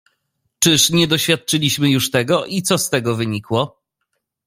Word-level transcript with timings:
"Czyż 0.59 0.89
nie 0.89 1.07
doświadczyliśmy 1.07 1.89
już 1.89 2.11
tego 2.11 2.45
i 2.45 2.61
co 2.61 2.77
z 2.77 2.89
tego 2.89 3.15
wynikło?" 3.15 3.81